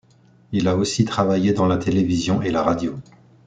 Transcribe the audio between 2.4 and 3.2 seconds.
et la radio.